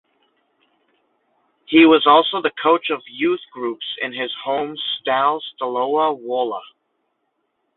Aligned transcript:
He 1.67 1.85
was 1.85 2.07
also 2.07 2.41
the 2.41 2.49
coach 2.63 2.89
of 2.89 3.03
youth 3.07 3.41
groups 3.53 3.85
in 4.01 4.11
his 4.13 4.33
home 4.43 4.75
Stal 4.99 5.39
Stalowa 5.59 6.11
Wola. 6.19 6.61